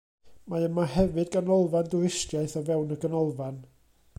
[0.53, 3.61] Mae yma hefyd ganolfan dwristiaeth o fewn y ganolfan.